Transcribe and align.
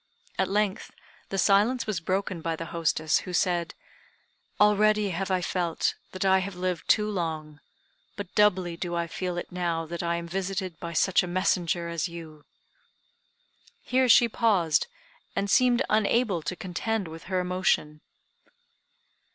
At 0.39 0.49
length 0.49 0.89
the 1.29 1.37
silence 1.37 1.85
was 1.85 1.99
broken 1.99 2.41
by 2.41 2.55
the 2.55 2.65
hostess, 2.73 3.19
who 3.19 3.33
said: 3.33 3.75
"Already 4.59 5.11
have 5.11 5.29
I 5.29 5.41
felt 5.43 5.93
that 6.11 6.25
I 6.25 6.39
have 6.39 6.55
lived 6.55 6.87
too 6.89 7.07
long, 7.07 7.59
but 8.15 8.33
doubly 8.33 8.75
do 8.75 8.95
I 8.95 9.05
feel 9.05 9.37
it 9.37 9.51
now 9.51 9.85
that 9.85 10.01
I 10.01 10.15
am 10.15 10.27
visited 10.27 10.79
by 10.79 10.93
such 10.93 11.21
a 11.21 11.27
messenger 11.27 11.87
as 11.87 12.09
you." 12.09 12.45
Here 13.83 14.09
she 14.09 14.27
paused, 14.27 14.87
and 15.35 15.51
seemed 15.51 15.83
unable 15.87 16.41
to 16.41 16.55
contend 16.55 17.07
with 17.07 17.25
her 17.25 17.39
emotion. 17.39 18.01